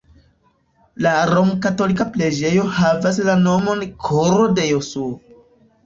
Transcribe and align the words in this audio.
La 1.07 1.11
romkatolika 1.31 2.09
preĝejo 2.17 2.65
havas 2.81 3.23
la 3.31 3.39
nomon 3.45 3.87
Koro 4.09 4.53
de 4.59 4.71
Jesuo. 4.75 5.19